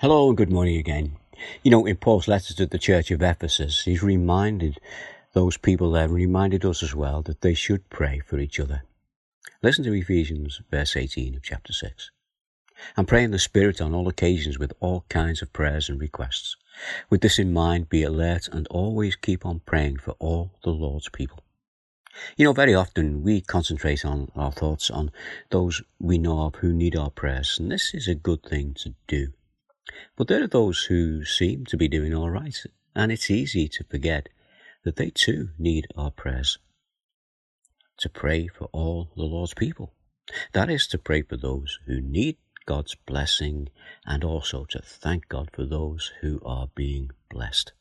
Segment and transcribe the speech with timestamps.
[0.00, 1.16] Hello and good morning again.
[1.62, 4.78] You know, in Paul's letter to the church of Ephesus, he's reminded
[5.32, 8.82] those people there, reminded us as well, that they should pray for each other.
[9.62, 12.10] Listen to Ephesians verse 18 of chapter 6.
[12.94, 16.56] And pray in the Spirit on all occasions with all kinds of prayers and requests.
[17.08, 21.08] With this in mind, be alert and always keep on praying for all the Lord's
[21.08, 21.38] people.
[22.36, 25.10] You know, very often we concentrate on our thoughts on
[25.48, 28.94] those we know of who need our prayers, and this is a good thing to
[29.06, 29.32] do.
[30.16, 32.60] But there are those who seem to be doing all right,
[32.94, 34.28] and it's easy to forget
[34.84, 36.58] that they too need our prayers.
[37.98, 39.92] To pray for all the Lord's people.
[40.52, 42.36] That is to pray for those who need
[42.66, 43.68] God's blessing
[44.04, 47.72] and also to thank God for those who are being blessed.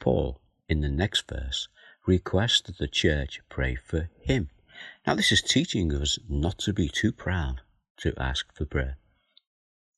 [0.00, 1.68] Paul, in the next verse,
[2.06, 4.50] requests that the church pray for him.
[5.06, 7.60] Now, this is teaching us not to be too proud
[7.98, 8.96] to ask for prayer.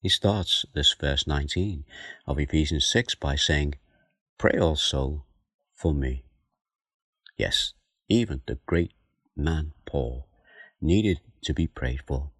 [0.00, 1.84] He starts this verse 19
[2.26, 3.74] of Ephesians 6 by saying,
[4.38, 5.24] Pray also
[5.74, 6.24] for me.
[7.36, 7.74] Yes,
[8.08, 8.92] even the great
[9.36, 10.28] man Paul
[10.80, 12.30] needed to be prayed for.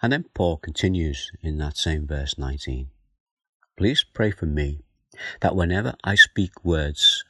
[0.00, 2.88] And then Paul continues in that same verse 19.
[3.76, 4.84] Please pray for me
[5.40, 7.24] that whenever I speak words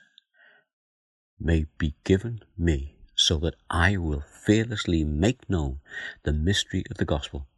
[1.40, 5.80] may be given me so that I will fearlessly make known
[6.22, 7.48] the mystery of the gospel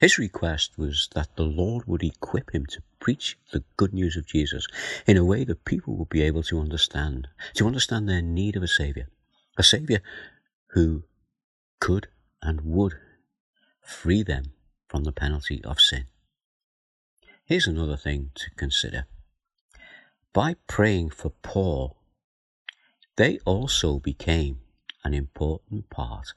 [0.00, 4.26] his request was that the Lord would equip him to preach the good news of
[4.26, 4.66] Jesus
[5.06, 8.62] in a way that people would be able to understand, to understand their need of
[8.62, 9.06] a Saviour,
[9.56, 10.00] a Saviour
[10.68, 11.04] who
[11.80, 12.08] could
[12.42, 12.94] and would
[13.82, 14.52] free them
[14.88, 16.06] from the penalty of sin.
[17.44, 19.06] Here's another thing to consider.
[20.32, 21.96] By praying for Paul,
[23.16, 24.60] they also became
[25.04, 26.34] an important part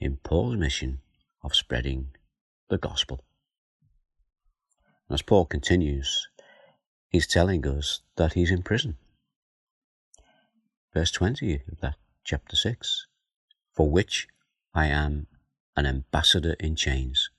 [0.00, 1.00] in Paul's mission
[1.42, 2.15] of spreading
[2.68, 3.24] the gospel.
[5.08, 6.28] As Paul continues,
[7.08, 8.96] he's telling us that he's in prison.
[10.92, 13.06] Verse 20 of that chapter 6
[13.72, 14.26] For which
[14.74, 15.28] I am
[15.76, 17.30] an ambassador in chains.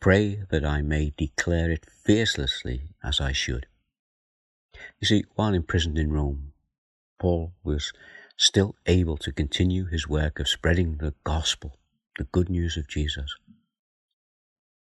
[0.00, 3.66] Pray that I may declare it fearlessly as I should.
[5.00, 6.52] You see, while imprisoned in Rome,
[7.18, 7.92] Paul was
[8.36, 11.78] still able to continue his work of spreading the gospel,
[12.16, 13.36] the good news of Jesus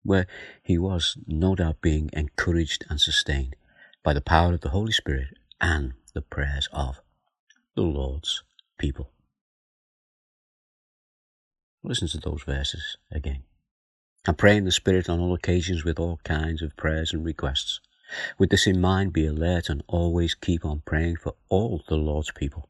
[0.03, 0.27] where
[0.63, 3.55] he was no doubt being encouraged and sustained
[4.03, 6.99] by the power of the Holy Spirit and the prayers of
[7.75, 8.43] the Lord's
[8.77, 9.11] people.
[11.83, 13.43] Listen to those verses again.
[14.25, 17.79] And pray in the Spirit on all occasions with all kinds of prayers and requests.
[18.37, 22.31] With this in mind, be alert and always keep on praying for all the Lord's
[22.31, 22.69] people.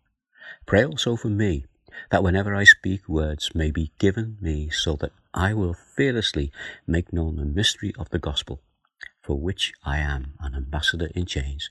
[0.65, 1.65] Pray also for me,
[2.09, 6.51] that whenever I speak words may be given me so that I will fearlessly
[6.85, 8.61] make known the mystery of the gospel,
[9.21, 11.69] for which I am an ambassador in chains.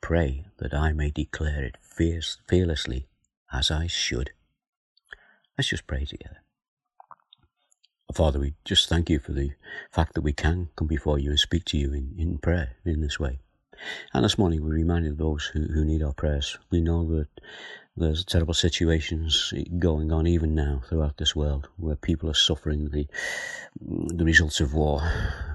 [0.00, 3.08] Pray that I may declare it fierce, fearlessly
[3.52, 4.30] as I should.
[5.56, 6.42] Let's just pray together.
[8.14, 9.52] Father, we just thank you for the
[9.92, 13.00] fact that we can come before you and speak to you in, in prayer in
[13.00, 13.38] this way.
[14.12, 16.58] And this morning we reminded those who, who need our prayers.
[16.70, 17.28] We know that
[17.98, 23.08] there's terrible situations going on even now throughout this world where people are suffering the
[23.80, 25.02] the results of war.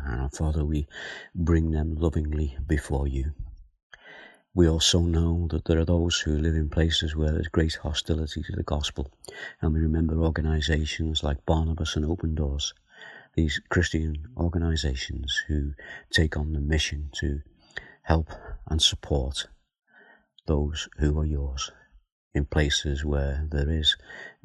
[0.06, 0.88] And uh, Father, we
[1.34, 3.34] bring them lovingly before you.
[4.54, 8.44] We also know that there are those who live in places where there's great hostility
[8.44, 9.12] to the gospel,
[9.62, 12.74] and we remember organizations like Barnabas and Open Doors,
[13.36, 15.74] these Christian organizations who
[16.12, 17.42] take on the mission to
[18.04, 18.30] help
[18.68, 19.48] and support
[20.46, 21.72] those who are yours
[22.34, 23.96] in places where there is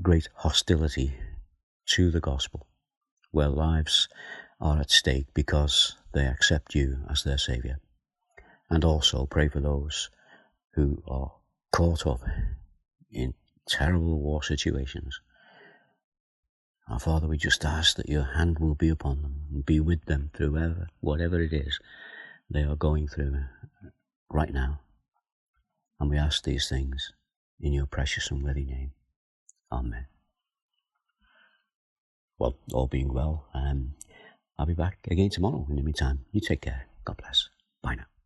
[0.03, 1.15] great hostility
[1.87, 2.67] to the gospel,
[3.31, 4.09] where lives
[4.61, 7.79] are at stake because they accept you as their Saviour.
[8.71, 10.11] And also pray for those
[10.75, 11.33] who are
[11.73, 12.21] caught up
[13.11, 13.35] in
[13.67, 15.21] terrible war situations.
[16.89, 20.05] Our Father, we just ask that your hand will be upon them and be with
[20.07, 21.79] them through whatever it is
[22.51, 23.45] they are going through
[24.31, 24.81] right now.
[26.01, 27.13] And we ask these things
[27.61, 28.93] in your precious and worthy name.
[29.71, 30.07] Amen.
[32.39, 33.95] Well, all being well, um,
[34.59, 35.67] I'll be back again tomorrow.
[35.69, 36.87] In the meantime, you take care.
[37.05, 37.49] God bless.
[37.83, 38.18] Bye now.